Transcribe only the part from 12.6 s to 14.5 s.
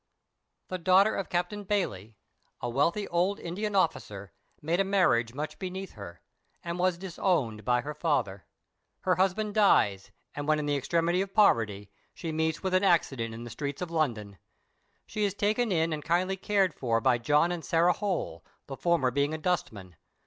with an accident in the streets of London.